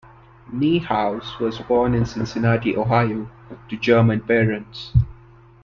[0.51, 3.29] Niehaus was born in Cincinnati, Ohio
[3.69, 4.93] to German parents.